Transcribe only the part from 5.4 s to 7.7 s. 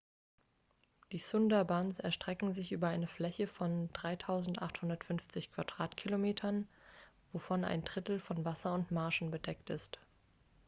km² wovon